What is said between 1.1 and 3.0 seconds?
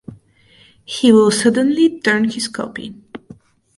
will suddenly turn his copy.